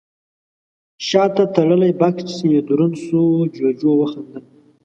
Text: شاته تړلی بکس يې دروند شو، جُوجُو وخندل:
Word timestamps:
شاته 1.07 1.43
تړلی 1.55 1.91
بکس 1.99 2.33
يې 2.51 2.59
دروند 2.67 2.95
شو، 3.03 3.23
جُوجُو 3.55 3.91
وخندل: 3.97 4.43